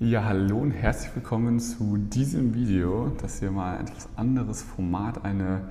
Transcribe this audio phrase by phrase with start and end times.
[0.00, 3.12] Ja, hallo und herzlich willkommen zu diesem Video.
[3.22, 5.68] Das hier mal ein etwas anderes Format, eine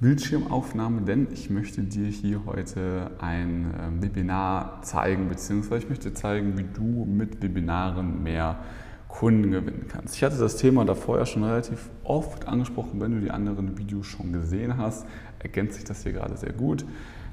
[0.00, 6.58] Bildschirmaufnahme, denn ich möchte dir hier heute ein ähm, Webinar zeigen, beziehungsweise ich möchte zeigen,
[6.58, 8.58] wie du mit Webinaren mehr
[9.06, 10.16] Kunden gewinnen kannst.
[10.16, 14.08] Ich hatte das Thema da vorher schon relativ oft angesprochen, wenn du die anderen Videos
[14.08, 15.06] schon gesehen hast,
[15.38, 16.84] ergänzt sich das hier gerade sehr gut,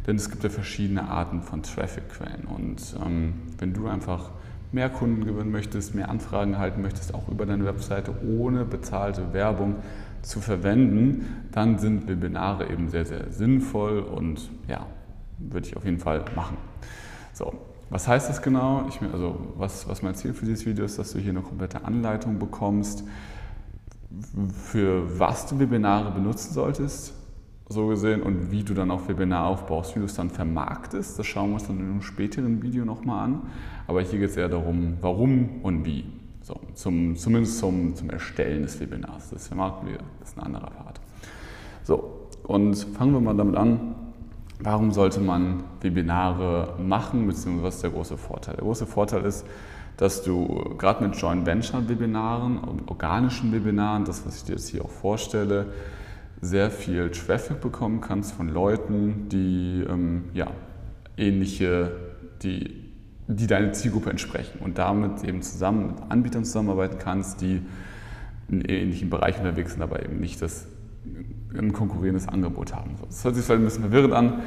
[0.06, 4.30] denn es gibt ja verschiedene Arten von Traffic-Quellen und ähm, wenn du einfach
[4.72, 9.76] mehr Kunden gewinnen möchtest, mehr Anfragen erhalten möchtest, auch über deine Webseite ohne bezahlte Werbung
[10.22, 14.86] zu verwenden, dann sind Webinare eben sehr, sehr sinnvoll und ja,
[15.38, 16.58] würde ich auf jeden Fall machen.
[17.34, 17.54] So,
[17.90, 18.86] was heißt das genau?
[18.90, 21.86] Ich, also was, was mein Ziel für dieses Video ist, dass du hier eine komplette
[21.86, 23.04] Anleitung bekommst,
[24.52, 27.14] für was du Webinare benutzen solltest,
[27.70, 31.20] so gesehen, und wie du dann auch Webinar aufbaust, wie du es dann vermarktest.
[31.20, 33.42] Das schauen wir uns dann in einem späteren Video nochmal an.
[33.88, 36.06] Aber hier geht es eher darum, warum und wie.
[36.42, 39.32] So, zum, zumindest zum, zum Erstellen des Webinars.
[39.32, 41.02] Das vermarkten wir, das ist ein anderer Part.
[41.84, 43.96] So, und fangen wir mal damit an.
[44.62, 48.56] Warum sollte man Webinare machen, beziehungsweise was ist der große Vorteil?
[48.56, 49.46] Der große Vorteil ist,
[49.98, 54.70] dass du gerade mit Joint Venture Webinaren und organischen Webinaren, das was ich dir jetzt
[54.70, 55.68] hier auch vorstelle,
[56.42, 60.52] sehr viel Traffic bekommen kannst von Leuten, die ähm, ja,
[61.18, 61.92] ähnliche,
[62.44, 62.86] die,
[63.28, 67.62] die deine Zielgruppe entsprechen und damit eben zusammen mit Anbietern zusammenarbeiten kannst, die
[68.50, 70.68] in ähnlichen Bereichen unterwegs sind, aber eben nicht das
[71.58, 72.96] ein konkurrierendes Angebot haben.
[73.08, 74.42] Das hört sich vielleicht ein bisschen verwirrend an.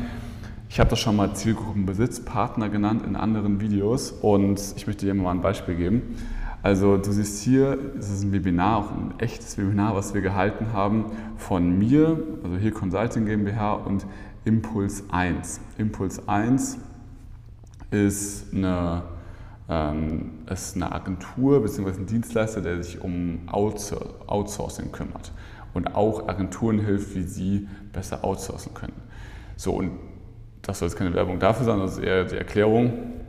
[0.69, 5.33] Ich habe das schon mal Zielgruppenbesitzpartner genannt in anderen Videos und ich möchte dir mal
[5.33, 6.17] ein Beispiel geben.
[6.63, 10.73] Also du siehst hier, es ist ein Webinar, auch ein echtes Webinar, was wir gehalten
[10.75, 14.05] haben von mir, also hier Consulting GmbH und
[14.45, 15.61] Impuls 1.
[15.79, 16.79] Impuls 1
[17.91, 19.03] ist eine,
[19.71, 22.01] ähm, ist eine Agentur bzw.
[22.01, 25.33] ein Dienstleister, der sich um Outsourcing kümmert
[25.73, 29.01] und auch Agenturen hilft, wie sie besser outsourcen können.
[29.57, 29.93] So, und
[30.61, 33.20] das soll jetzt keine Werbung dafür sein, das ist eher die Erklärung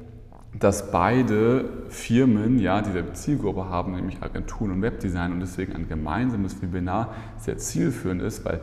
[0.59, 6.61] dass beide Firmen, ja, diese Zielgruppe haben, nämlich Agenturen und Webdesign und deswegen ein gemeinsames
[6.61, 8.59] Webinar sehr zielführend ist, weil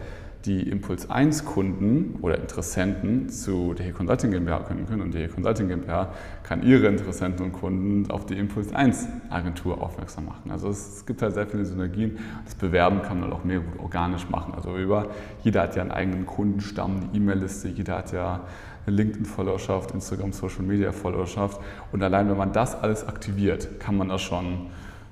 [0.48, 5.68] die Impuls 1 Kunden oder Interessenten zu der Consulting GmbH können können und die Consulting
[5.68, 6.08] GmbH
[6.42, 10.50] kann ihre Interessenten und Kunden auf die Impuls 1 Agentur aufmerksam machen.
[10.50, 12.18] Also es, gibt halt sehr viele Synergien.
[12.46, 14.54] Das Bewerben kann man auch mehr gut organisch machen.
[14.54, 15.08] Also über,
[15.42, 18.40] jeder hat ja einen eigenen Kundenstamm, eine E-Mail-Liste, jeder hat ja
[18.86, 21.60] eine LinkedIn-Followerschaft, Instagram, Social Media-Followerschaft.
[21.92, 24.68] Und allein wenn man das alles aktiviert, kann man da schon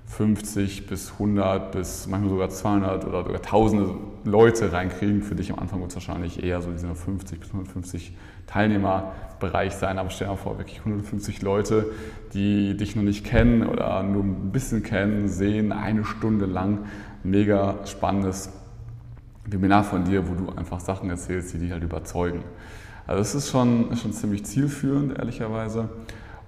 [0.06, 3.94] 50 bis 100 bis manchmal sogar 200 oder sogar tausende
[4.24, 5.22] Leute reinkriegen.
[5.22, 9.98] Für dich am Anfang wird es wahrscheinlich eher so diese 50 bis 150 Teilnehmerbereich sein.
[9.98, 11.86] Aber stell dir mal vor, wirklich 150 Leute,
[12.34, 16.86] die dich noch nicht kennen oder nur ein bisschen kennen, sehen eine Stunde lang
[17.24, 18.50] mega spannendes
[19.44, 22.42] Webinar von dir, wo du einfach Sachen erzählst, die dich halt überzeugen.
[23.06, 25.88] Also es ist schon, ist schon ziemlich zielführend, ehrlicherweise.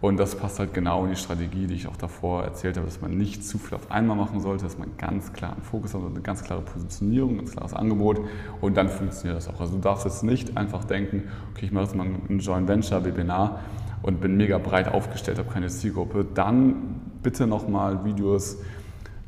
[0.00, 3.00] Und das passt halt genau in die Strategie, die ich auch davor erzählt habe, dass
[3.00, 6.02] man nicht zu viel auf einmal machen sollte, dass man ganz klar einen Fokus hat,
[6.02, 8.20] eine ganz klare Positionierung, ein ganz klares Angebot
[8.60, 9.60] und dann funktioniert das auch.
[9.60, 13.04] Also du darfst jetzt nicht einfach denken, okay, ich mache jetzt mal ein Joint Venture
[13.04, 13.60] Webinar
[14.02, 16.24] und bin mega breit aufgestellt, habe keine Zielgruppe.
[16.32, 18.58] Dann bitte nochmal Videos,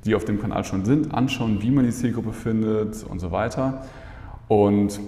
[0.05, 3.83] die auf dem Kanal schon sind, anschauen, wie man die Zielgruppe findet und so weiter.
[4.47, 5.01] Und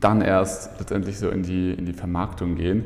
[0.00, 2.84] dann erst letztendlich so in die, in die Vermarktung gehen.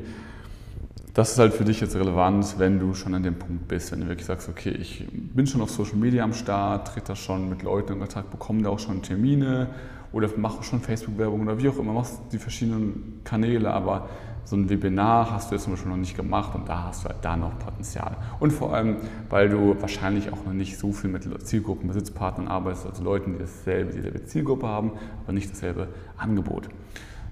[1.14, 4.00] Das ist halt für dich jetzt relevant, wenn du schon an dem Punkt bist, wenn
[4.00, 7.48] du wirklich sagst, okay, ich bin schon auf Social Media am Start, trete da schon
[7.48, 9.70] mit Leuten in Kontakt, bekomme da auch schon Termine
[10.12, 14.08] oder mache schon Facebook-Werbung oder wie auch immer, machst die verschiedenen Kanäle, aber
[14.44, 17.08] so ein Webinar hast du jetzt zum Beispiel noch nicht gemacht und da hast du
[17.08, 18.16] halt da noch Potenzial.
[18.38, 18.96] Und vor allem,
[19.28, 23.40] weil du wahrscheinlich auch noch nicht so viel mit Zielgruppen, Besitzpartnern arbeitest, also Leuten, die
[23.40, 24.92] dasselbe, dieselbe Zielgruppe haben,
[25.24, 26.68] aber nicht dasselbe Angebot.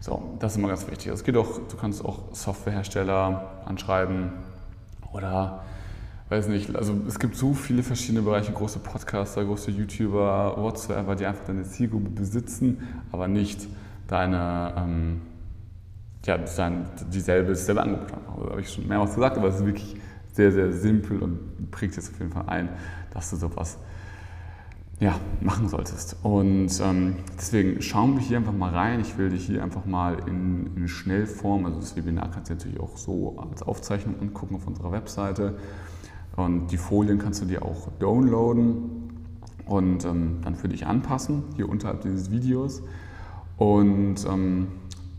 [0.00, 1.08] So, das ist immer ganz wichtig.
[1.08, 4.30] Es geht auch, du kannst auch Softwarehersteller anschreiben
[5.12, 5.64] oder
[6.28, 11.26] weiß nicht, also es gibt so viele verschiedene Bereiche, große Podcaster, große YouTuber, whatsoever, die
[11.26, 13.66] einfach deine Zielgruppe besitzen, aber nicht
[14.06, 15.20] deine, ähm,
[16.26, 18.24] ja, dein, dieselbe, dieselbe Angebot haben.
[18.44, 19.96] Da habe ich schon mehrmals gesagt, aber es ist wirklich
[20.32, 22.68] sehr, sehr simpel und prägt jetzt auf jeden Fall ein,
[23.12, 23.78] dass du sowas
[25.00, 26.16] ja, machen solltest.
[26.22, 29.00] Und ähm, deswegen schauen wir hier einfach mal rein.
[29.00, 32.80] Ich will dich hier einfach mal in, in Schnellform, also das Webinar kannst du natürlich
[32.80, 35.56] auch so als Aufzeichnung angucken auf unserer Webseite.
[36.36, 39.10] Und die Folien kannst du dir auch downloaden
[39.66, 42.82] und ähm, dann für dich anpassen, hier unterhalb dieses Videos.
[43.56, 44.68] Und ähm,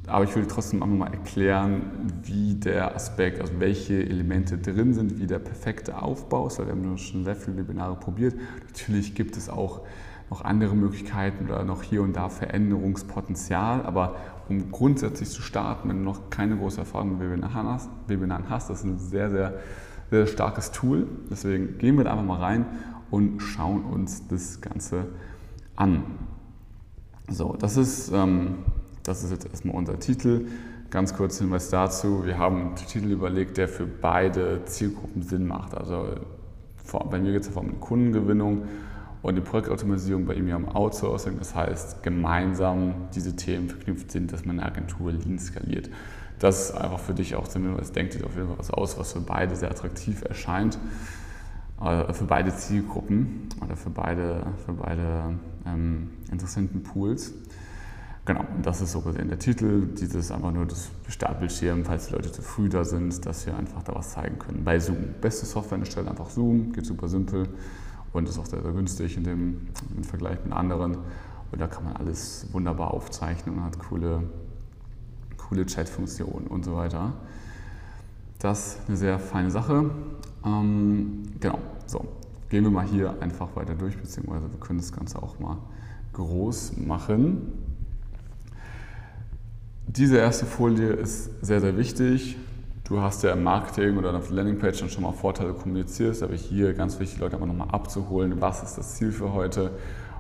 [0.10, 5.20] aber ich will trotzdem einfach mal erklären, wie der Aspekt, also welche Elemente drin sind,
[5.20, 8.36] wie der perfekte Aufbau ist, weil wir haben schon sehr viele Webinare probiert.
[8.68, 9.82] Natürlich gibt es auch
[10.30, 14.16] noch andere Möglichkeiten oder noch hier und da Veränderungspotenzial, aber
[14.48, 17.30] um grundsätzlich zu starten, wenn du noch keine große Erfahrung mit
[18.08, 19.54] Webinaren hast, das ist ein sehr, sehr,
[20.10, 21.08] sehr starkes Tool.
[21.30, 22.66] Deswegen gehen wir da einfach mal rein
[23.12, 25.08] und schauen uns das Ganze
[25.76, 26.04] an.
[27.28, 28.60] So, das ist, ähm,
[29.04, 30.48] das ist jetzt erstmal unser Titel.
[30.90, 35.76] Ganz kurz Hinweis dazu, wir haben einen Titel überlegt, der für beide Zielgruppen Sinn macht.
[35.76, 36.16] Also
[37.10, 38.64] bei mir geht es ja um Kundengewinnung
[39.22, 41.38] und die Projektautomatisierung bei ihm ja um Outsourcing.
[41.38, 45.90] Das heißt, gemeinsam diese Themen verknüpft sind, dass man eine Agentur lean skaliert.
[46.40, 49.14] Das ist einfach für dich auch zumindest, denkt dir auf jeden Fall was aus, was
[49.14, 50.80] für beide sehr attraktiv erscheint.
[51.82, 55.36] Äh, für beide Zielgruppen oder für beide, für beide
[55.66, 57.34] ähm, interessanten Pools.
[58.30, 59.88] Genau, und das ist so gesehen der Titel.
[59.88, 63.82] Dieses einfach nur das Startbildschirm, falls die Leute zu früh da sind, dass wir einfach
[63.82, 64.64] da was zeigen können.
[64.64, 64.98] Bei Zoom.
[65.20, 67.50] Beste Software an der Stelle einfach Zoom, geht super simpel
[68.14, 70.98] und ist auch sehr, sehr günstig in dem, im Vergleich mit anderen.
[71.52, 74.22] Und da kann man alles wunderbar aufzeichnen und hat coole,
[75.38, 77.14] coole Chat-Funktionen und so weiter.
[78.38, 79.90] Das ist eine sehr feine Sache.
[80.46, 82.06] Ähm, genau, so.
[82.50, 85.58] Gehen wir mal hier einfach weiter durch, beziehungsweise wir können das Ganze auch mal
[86.14, 87.69] groß machen.
[89.92, 92.38] Diese erste Folie ist sehr, sehr wichtig.
[92.88, 96.36] Du hast ja im Marketing oder auf der Landingpage dann schon mal Vorteile kommuniziert, aber
[96.36, 99.72] hier ganz wichtig, Leute aber nochmal abzuholen, was ist das Ziel für heute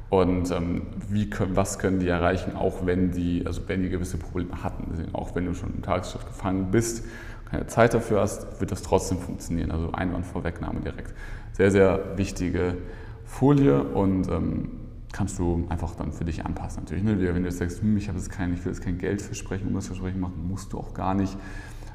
[0.10, 4.18] und ähm, wie können, was können die erreichen, auch wenn die, also wenn die gewisse
[4.18, 4.88] Probleme hatten.
[4.92, 7.06] Deswegen, auch wenn du schon im Tagesgeschäft gefangen bist,
[7.52, 9.70] keine Zeit dafür hast, wird das trotzdem funktionieren.
[9.70, 11.14] Also Einwandvorwegnahme direkt.
[11.54, 12.76] Sehr, sehr wichtige
[13.24, 14.70] Folie und ähm,
[15.12, 16.84] kannst du einfach dann für dich anpassen.
[16.84, 17.18] Natürlich, ne?
[17.20, 20.48] wenn du jetzt sagst, hm, ich, jetzt kein, ich will jetzt kein Geldversprechen, Umsatzversprechen machen,
[20.48, 21.36] musst du auch gar nicht.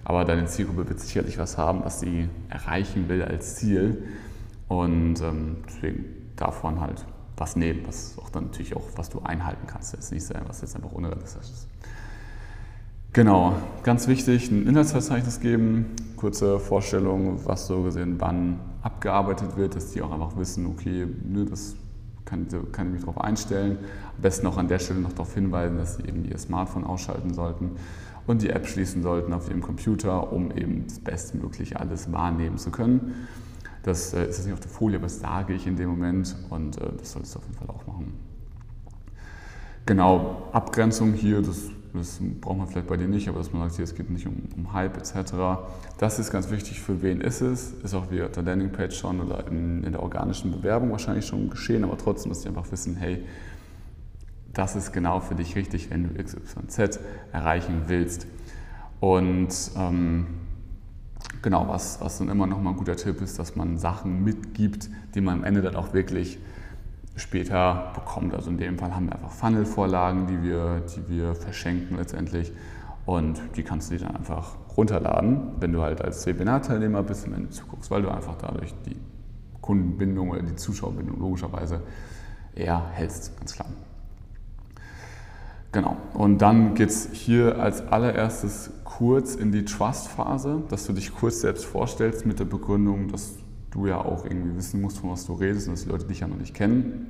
[0.04, 4.04] Aber deine Zielgruppe wird sicherlich was haben, was sie erreichen will als Ziel.
[4.68, 6.04] Und ähm, deswegen
[6.36, 7.04] davon halt
[7.36, 9.96] was nehmen, was auch dann natürlich auch, was du einhalten kannst.
[9.96, 11.68] Das nicht sein, was jetzt einfach unrealistisch ist.
[13.12, 15.86] Genau, ganz wichtig, ein Inhaltsverzeichnis geben,
[16.16, 21.06] kurze Vorstellung, was so gesehen wann abgearbeitet wird, dass die auch einfach wissen, okay,
[21.48, 21.76] das
[22.24, 23.78] kann, kann ich mich darauf einstellen.
[24.16, 27.34] Am besten auch an der Stelle noch darauf hinweisen, dass sie eben ihr Smartphone ausschalten
[27.34, 27.72] sollten
[28.26, 32.70] und die App schließen sollten auf ihrem Computer, um eben das bestmöglich alles wahrnehmen zu
[32.70, 33.26] können.
[33.82, 36.34] Das äh, ist jetzt nicht auf der Folie, aber das sage ich in dem Moment
[36.50, 38.14] und äh, das solltest du auf jeden Fall auch machen.
[39.86, 43.76] Genau, Abgrenzung hier, das das braucht man vielleicht bei dir nicht, aber dass man sagt,
[43.76, 45.34] hier, es geht nicht um, um Hype etc.
[45.98, 47.72] Das ist ganz wichtig, für wen ist es.
[47.84, 51.50] Ist auch wie auf der Landingpage schon oder in, in der organischen Bewerbung wahrscheinlich schon
[51.50, 53.24] geschehen, aber trotzdem, dass die einfach wissen, hey,
[54.52, 57.00] das ist genau für dich richtig, wenn du XYZ
[57.32, 58.26] erreichen willst.
[59.00, 60.26] Und ähm,
[61.42, 64.88] genau, was, was dann immer noch mal ein guter Tipp ist, dass man Sachen mitgibt,
[65.14, 66.38] die man am Ende dann auch wirklich
[67.16, 68.34] später bekommt.
[68.34, 72.52] Also in dem Fall haben wir einfach Funnel-Vorlagen, die wir, die wir verschenken letztendlich
[73.06, 77.34] und die kannst du dir dann einfach runterladen, wenn du halt als Webinar-Teilnehmer bist und
[77.34, 78.96] wenn du zuguckst, weil du einfach dadurch die
[79.60, 81.82] Kundenbindung oder die Zuschauerbindung logischerweise
[82.54, 83.68] eher hältst, ganz klar.
[85.72, 91.12] Genau, und dann geht es hier als allererstes kurz in die Trust-Phase, dass du dich
[91.12, 93.34] kurz selbst vorstellst mit der Begründung, dass
[93.74, 96.20] du ja auch irgendwie wissen musst, von was du redest und dass die Leute dich
[96.20, 97.08] ja noch nicht kennen.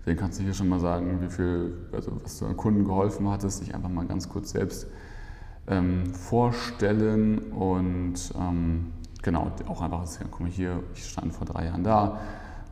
[0.00, 3.28] Deswegen kannst du hier schon mal sagen, wie viel, also was du an Kunden geholfen
[3.28, 4.86] hattest, dich einfach mal ganz kurz selbst
[5.66, 8.86] ähm, vorstellen und ähm,
[9.22, 12.18] genau, auch einfach sagen, guck mal hier, ich stand vor drei Jahren da,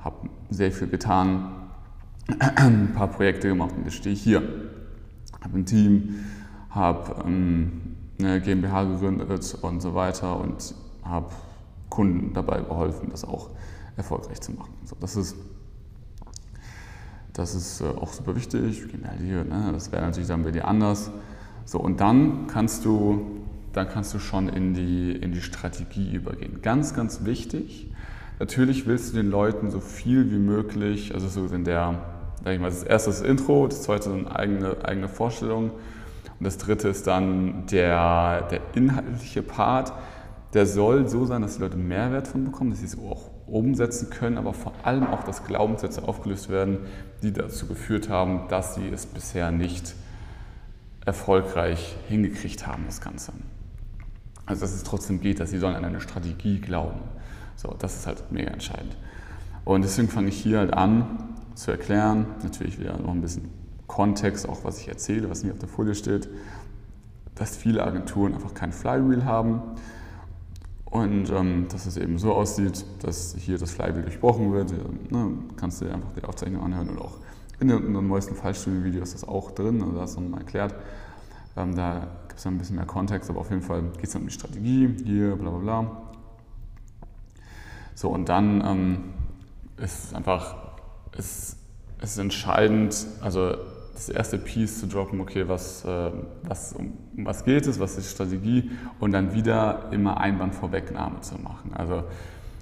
[0.00, 1.68] habe sehr viel getan,
[2.56, 4.42] ein paar Projekte gemacht und jetzt stehe ich hier.
[5.42, 6.24] Habe ein Team,
[6.70, 11.28] habe ähm, eine GmbH gegründet und so weiter und habe
[11.96, 13.48] Kunden dabei geholfen, das auch
[13.96, 14.74] erfolgreich zu machen.
[14.84, 15.34] So, das ist,
[17.32, 18.84] das ist äh, auch super wichtig.
[19.18, 21.10] Hier, ne, das wäre natürlich dann bei dir anders.
[21.64, 23.40] So, und dann kannst du,
[23.72, 26.60] dann kannst du schon in die, in die Strategie übergehen.
[26.60, 27.90] Ganz, ganz wichtig.
[28.38, 32.02] Natürlich willst du den Leuten so viel wie möglich, also so in der,
[32.44, 35.70] sag ich mal, das erste ist das Intro, das zweite eine eigene, eigene Vorstellung
[36.38, 39.94] und das dritte ist dann der, der inhaltliche Part
[40.56, 44.08] der soll so sein, dass die Leute Mehrwert von bekommen, dass sie es auch umsetzen
[44.08, 46.78] können, aber vor allem auch, dass Glaubenssätze aufgelöst werden,
[47.22, 49.94] die dazu geführt haben, dass sie es bisher nicht
[51.04, 53.32] erfolgreich hingekriegt haben, das Ganze.
[54.46, 57.00] Also dass es trotzdem geht, dass sie sollen an eine Strategie glauben.
[57.56, 58.96] So, das ist halt mega entscheidend.
[59.66, 63.50] Und deswegen fange ich hier halt an zu erklären, natürlich wieder noch ein bisschen
[63.86, 66.30] Kontext, auch was ich erzähle, was nicht auf der Folie steht,
[67.34, 69.60] dass viele Agenturen einfach kein Flywheel haben
[70.96, 74.72] und ähm, dass es eben so aussieht, dass hier das Flywheel durchbrochen wird.
[75.10, 77.18] Ne, kannst du dir einfach die Aufzeichnung anhören und auch
[77.60, 80.74] in den, neuesten Fallstudien-Video ist das auch drin, also da ist nochmal erklärt.
[81.56, 84.26] Ähm, da gibt es ein bisschen mehr Kontext, aber auf jeden Fall geht es um
[84.26, 86.02] die Strategie, hier, bla bla bla.
[87.94, 88.98] So, und dann ähm,
[89.78, 90.56] ist es einfach,
[91.16, 91.56] ist,
[92.02, 93.54] ist entscheidend, also
[93.96, 96.10] das erste Piece zu droppen, okay, was, äh,
[96.42, 101.36] was, um was geht es, was ist die Strategie und dann wieder immer Einwandvorwegnahme zu
[101.36, 101.72] machen.
[101.74, 102.04] Also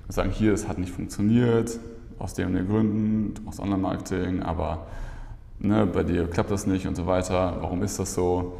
[0.08, 1.78] sagen, hier, es hat nicht funktioniert,
[2.20, 4.86] aus den und den Gründen, aus Online-Marketing, aber
[5.58, 7.58] ne, bei dir klappt das nicht und so weiter.
[7.60, 8.58] Warum ist das so?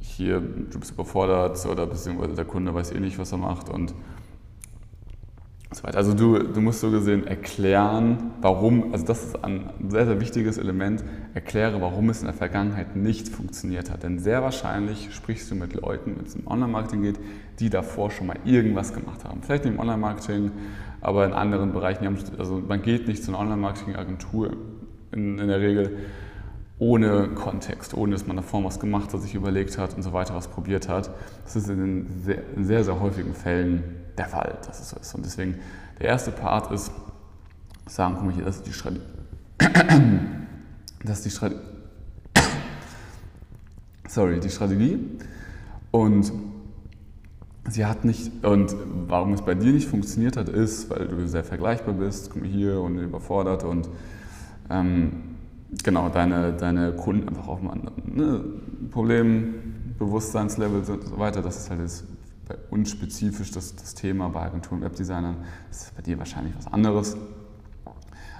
[0.00, 3.94] Hier, du bist überfordert oder beziehungsweise der Kunde weiß eh nicht, was er macht und
[5.72, 5.98] so weiter.
[5.98, 10.58] Also du, du musst so gesehen erklären, warum, also das ist ein sehr, sehr wichtiges
[10.58, 14.02] Element, erkläre, warum es in der Vergangenheit nicht funktioniert hat.
[14.02, 17.20] Denn sehr wahrscheinlich sprichst du mit Leuten, wenn es um Online-Marketing geht,
[17.60, 19.42] die davor schon mal irgendwas gemacht haben.
[19.42, 20.50] Vielleicht nicht im Online-Marketing,
[21.00, 22.18] aber in anderen Bereichen.
[22.38, 24.56] Also man geht nicht zu einer Online-Marketing-Agentur
[25.12, 25.98] in, in der Regel
[26.80, 30.34] ohne Kontext, ohne dass man davor was gemacht hat, sich überlegt hat und so weiter,
[30.34, 31.10] was probiert hat.
[31.44, 33.84] Das ist in sehr, sehr, sehr häufigen Fällen
[34.20, 35.14] der Fall, dass es so ist.
[35.14, 35.54] Und deswegen,
[35.98, 36.92] der erste Part ist,
[37.86, 39.04] sagen, guck mal hier, das ist die Strategie.
[41.02, 41.62] Das ist die Strategie.
[44.06, 44.98] Sorry, die Strategie.
[45.90, 46.32] Und
[47.70, 51.44] sie hat nicht, und warum es bei dir nicht funktioniert hat, ist, weil du sehr
[51.44, 53.88] vergleichbar bist, mal hier und überfordert und
[54.68, 55.36] ähm,
[55.82, 58.44] genau, deine, deine Kunden einfach auf einem anderen ne,
[58.90, 62.04] Problembewusstseinslevel und so weiter, das ist halt das
[62.50, 65.36] bei uns spezifisch das, das Thema bei Agenturen, Webdesignern,
[65.68, 67.16] das ist bei dir wahrscheinlich was anderes.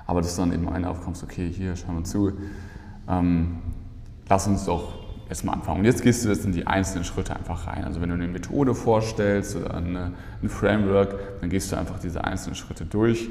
[0.06, 2.32] Aber dass du dann eben am aufkommst, okay, hier, schauen wir zu,
[3.08, 3.58] ähm,
[4.28, 4.94] lass uns doch
[5.28, 5.80] erstmal anfangen.
[5.80, 7.84] Und jetzt gehst du jetzt in die einzelnen Schritte einfach rein.
[7.84, 10.12] Also wenn du eine Methode vorstellst oder eine,
[10.42, 13.28] ein Framework, dann gehst du einfach diese einzelnen Schritte durch.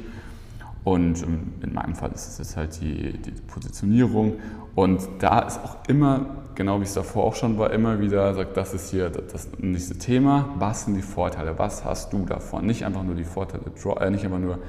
[0.85, 4.39] Und ähm, in meinem Fall ist es jetzt halt die, die Positionierung.
[4.75, 6.27] Und da ist auch immer
[6.59, 9.97] genau wie es davor auch schon war, immer wieder sagt, das ist hier das nächste
[9.97, 10.49] Thema.
[10.59, 11.57] Was sind die Vorteile?
[11.57, 12.65] Was hast du davon?
[12.65, 13.63] Nicht einfach nur die Vorteile,
[14.01, 14.59] äh, nicht einfach nur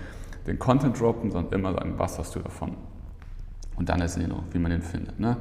[0.47, 2.77] den Content droppen, sondern immer sagen, was hast du davon?
[3.75, 5.19] Und dann ist es wie man den findet.
[5.19, 5.37] Ne?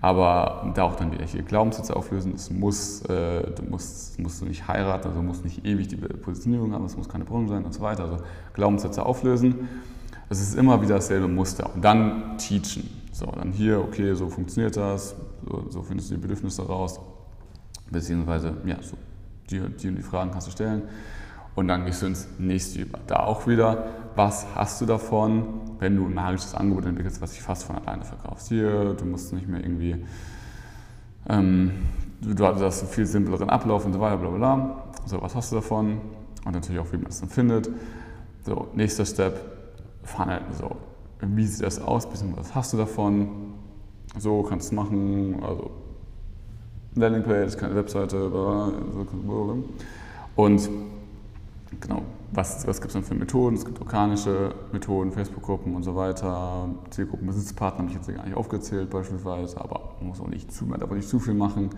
[0.00, 2.32] Aber da auch dann wieder hier Glaubenssätze auflösen.
[2.34, 6.72] Es muss, äh, du musst, musst du nicht heiraten, also musst nicht ewig die Positionierung
[6.72, 8.02] haben, es muss keine Branche sein und so weiter.
[8.02, 8.16] Also
[8.52, 9.68] Glaubenssätze auflösen.
[10.28, 11.70] Es ist immer wieder dasselbe Muster.
[11.72, 13.03] Und dann teachen.
[13.14, 15.14] So, dann hier, okay, so funktioniert das,
[15.48, 16.98] so, so findest du die Bedürfnisse raus,
[17.88, 18.96] beziehungsweise, ja, so,
[19.48, 20.82] die, die und die Fragen kannst du stellen.
[21.54, 22.98] Und dann gehst du ins nächste über.
[23.06, 27.42] Da auch wieder, was hast du davon, wenn du ein magisches Angebot entwickelst, was sich
[27.42, 28.48] fast von alleine verkaufst?
[28.48, 30.04] Hier, du musst nicht mehr irgendwie,
[31.28, 31.70] ähm,
[32.20, 34.84] du, du hast einen viel simpleren Ablauf und so weiter, bla bla bla.
[35.06, 36.00] So, was hast du davon?
[36.44, 37.70] Und natürlich auch, wie man es dann findet.
[38.44, 39.38] So, nächster Step,
[40.02, 40.40] Funnel.
[40.58, 40.76] So,
[41.28, 43.28] wie sieht das aus, was hast du davon,
[44.18, 45.70] so kannst du es machen, also
[46.94, 48.30] Landingpage, keine Webseite,
[50.36, 50.70] und
[51.80, 52.02] genau,
[52.32, 53.56] was, was gibt es dann für Methoden?
[53.56, 58.36] Es gibt organische Methoden, Facebook-Gruppen und so weiter, Zielgruppen, Besitzpartner habe ich jetzt gar nicht
[58.36, 61.70] aufgezählt beispielsweise, aber man muss auch nicht zu, man darf auch nicht zu viel machen.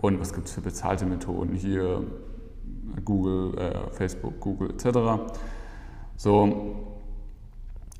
[0.00, 1.54] Und was gibt es für bezahlte Methoden?
[1.54, 2.02] Hier
[3.04, 4.98] Google, äh, Facebook, Google etc.
[6.16, 6.93] So,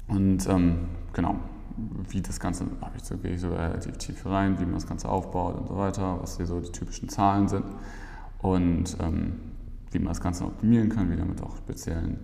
[0.08, 1.36] und ähm, genau,
[2.08, 4.86] wie das Ganze, da ich so, gehe ich so relativ tief rein, wie man das
[4.86, 7.64] Ganze aufbaut und so weiter, was hier so die typischen Zahlen sind
[8.38, 9.40] und ähm,
[9.90, 12.18] wie man das Ganze optimieren kann, wieder mit auch speziellen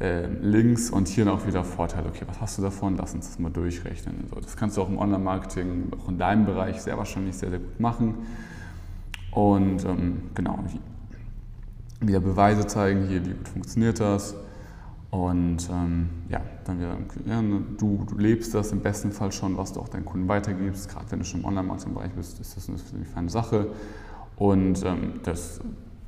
[0.00, 2.08] äh, Links und hier auch wieder Vorteile.
[2.08, 2.96] Okay, was hast du davon?
[2.96, 4.26] Lass uns das mal durchrechnen.
[4.28, 7.60] So, das kannst du auch im Online-Marketing, auch in deinem Bereich sehr wahrscheinlich sehr, sehr
[7.60, 8.14] gut machen.
[9.30, 10.58] Und ähm, genau,
[12.00, 14.34] wieder Beweise zeigen, hier, wie gut funktioniert das
[15.10, 16.96] und ähm, ja, dann wieder,
[17.26, 20.28] ja, ne, du, du, lebst das im besten Fall schon, was du auch deinen Kunden
[20.28, 20.88] weitergibst.
[20.88, 23.68] Gerade wenn du schon im Online-Marketing-Bereich bist, ist das eine, eine feine Sache.
[24.36, 25.60] Und ähm, das,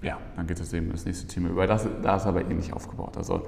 [0.02, 1.66] ja, dann geht es eben das nächste Thema über.
[1.66, 3.16] Das, da ist aber ähnlich aufgebaut.
[3.16, 3.46] Also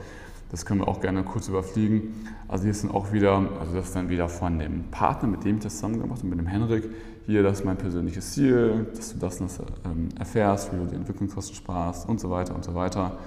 [0.51, 2.15] das können wir auch gerne kurz überfliegen.
[2.49, 5.57] Also hier sind auch wieder, also das ist dann wieder von dem Partner, mit dem
[5.57, 6.89] ich das zusammen gemacht habe, mit dem Henrik.
[7.27, 10.97] Hier, das ist mein persönliches Ziel, dass du das, das ähm, erfährst, wie du die
[10.97, 13.19] Entwicklungskosten sparst und so weiter und so weiter.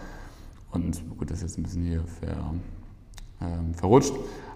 [0.74, 2.53] Und gut, das ist jetzt ein bisschen hier ver,
[3.42, 4.13] ähm, verrutscht,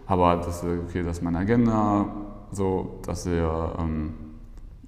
[0.08, 2.08] aber das, okay, das ist meine Agenda,
[2.52, 4.14] so, dass wir, ähm,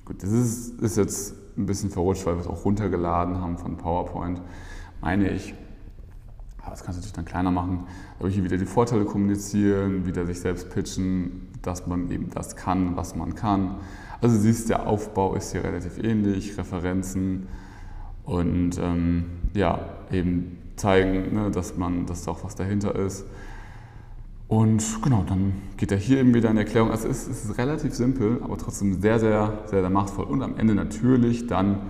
[0.06, 3.78] gut, das ist, ist jetzt ein bisschen verrutscht, weil wir es auch runtergeladen haben von
[3.78, 4.42] PowerPoint,
[5.02, 5.54] meine ich.
[6.62, 7.86] Aber das kannst du natürlich dann kleiner machen.
[8.20, 12.96] Aber hier wieder die Vorteile kommunizieren, wieder sich selbst pitchen, dass man eben das kann,
[12.96, 13.76] was man kann.
[14.22, 17.48] Also du siehst, der Aufbau ist hier relativ ähnlich, Referenzen
[18.24, 19.80] und ähm, ja,
[20.12, 23.26] eben zeigen, ne, dass man, dass da auch was dahinter ist.
[24.48, 26.90] Und genau, dann geht er hier eben wieder in Erklärung.
[26.90, 30.26] Also es ist, es ist relativ simpel, aber trotzdem sehr, sehr, sehr, sehr machtvoll.
[30.26, 31.82] Und am Ende natürlich dann,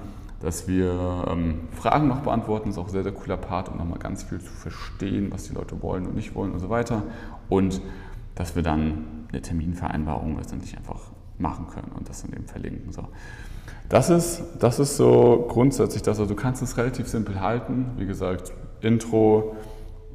[0.42, 2.68] dass wir ähm, Fragen noch beantworten.
[2.68, 5.46] Das ist auch ein sehr, sehr cooler Part, um nochmal ganz viel zu verstehen, was
[5.46, 7.04] die Leute wollen und nicht wollen und so weiter.
[7.48, 7.82] Und
[8.36, 11.00] dass wir dann eine Terminvereinbarung letztendlich einfach
[11.38, 12.92] machen können und das dann eben verlinken.
[12.92, 13.08] So.
[13.88, 16.20] Das, ist, das ist so grundsätzlich das.
[16.20, 17.92] Also du kannst es relativ simpel halten.
[17.98, 19.56] Wie gesagt, Intro,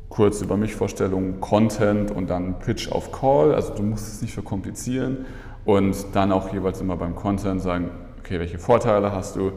[0.09, 3.55] kurz über mich Vorstellung, Content und dann Pitch auf Call.
[3.55, 5.27] Also du musst es nicht verkomplizieren
[5.65, 7.91] und dann auch jeweils immer beim Content sagen,
[8.21, 9.53] okay, welche Vorteile hast du,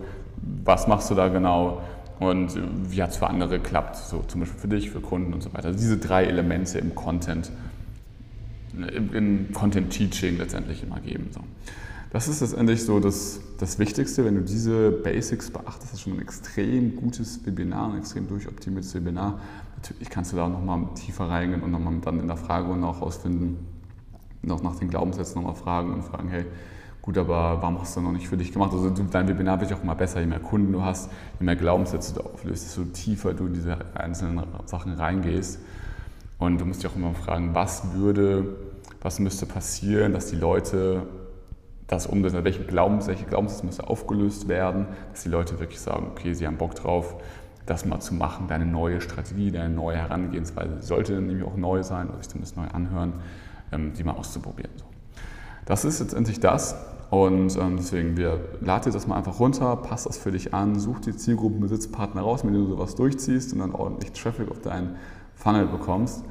[0.63, 1.81] was machst du da genau
[2.19, 2.53] und
[2.91, 5.53] wie hat es für andere geklappt, so zum Beispiel für dich, für Kunden und so
[5.53, 5.67] weiter.
[5.67, 7.51] Also diese drei Elemente im Content,
[8.73, 11.29] im, Content Teaching letztendlich immer geben.
[11.31, 11.41] So.
[12.17, 14.25] Das ist letztendlich so das, das Wichtigste.
[14.25, 18.95] Wenn du diese Basics beachtest, das ist schon ein extrem gutes Webinar, ein extrem durchoptimiertes
[18.95, 19.39] Webinar.
[19.75, 23.57] Natürlich kannst du da nochmal tiefer reingehen und nochmal dann in der Fragerunde auch rausfinden,
[24.41, 26.45] noch nach den Glaubenssätzen nochmal fragen und fragen, hey,
[27.03, 28.73] gut, aber warum hast du noch nicht für dich gemacht?
[28.73, 31.55] Also dein Webinar wird ja auch immer besser, je mehr Kunden du hast, je mehr
[31.55, 35.59] Glaubenssätze du auflöst, desto tiefer du in diese einzelnen Sachen reingehst.
[36.39, 38.55] Und du musst dich auch immer fragen, was würde,
[39.03, 41.05] was müsste passieren, dass die Leute
[41.87, 46.33] das umsetzen, welche, Glaubens, welche Glaubenssätze müsste aufgelöst werden, dass die Leute wirklich sagen, okay,
[46.33, 47.15] sie haben Bock drauf,
[47.65, 52.09] das mal zu machen, deine neue Strategie, deine neue Herangehensweise sollte nämlich auch neu sein
[52.09, 53.13] oder sich zumindest neu anhören,
[53.71, 54.71] ähm, die mal auszuprobieren.
[55.65, 56.75] Das ist letztendlich das
[57.09, 60.79] und ähm, deswegen, wir lad dir das mal einfach runter, passt das für dich an,
[60.79, 64.95] such die Zielgruppenbesitzpartner raus, mit denen du sowas durchziehst und dann ordentlich Traffic auf deinen
[65.35, 66.23] Funnel bekommst.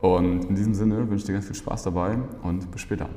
[0.00, 3.08] Und in diesem Sinne wünsche ich dir ganz viel Spaß dabei und bis später.